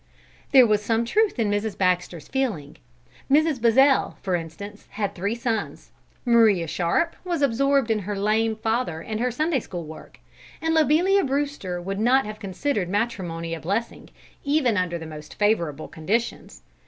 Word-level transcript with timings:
There 0.51 0.65
was 0.65 0.81
some 0.81 1.05
truth 1.05 1.37
in 1.37 1.51
Mrs. 1.51 1.77
Baxter's 1.77 2.27
feeling. 2.27 2.77
Mrs. 3.29 3.61
Buzzell, 3.61 4.15
for 4.23 4.33
instance, 4.33 4.87
had 4.89 5.13
three 5.13 5.35
sons; 5.35 5.91
Maria 6.25 6.65
Sharp 6.65 7.15
was 7.23 7.43
absorbed 7.43 7.91
in 7.91 7.99
her 7.99 8.15
lame 8.17 8.55
father 8.55 9.01
and 9.01 9.19
her 9.19 9.29
Sunday 9.29 9.59
school 9.59 9.83
work; 9.83 10.17
and 10.59 10.73
Lobelia 10.73 11.23
Brewster 11.23 11.79
would 11.79 11.99
not 11.99 12.25
have 12.25 12.39
considered 12.39 12.89
matrimony 12.89 13.53
a 13.53 13.59
blessing, 13.59 14.09
even 14.43 14.75
under 14.75 14.97
the 14.97 15.05
most 15.05 15.35
favourable 15.35 15.87
conditions. 15.87 16.63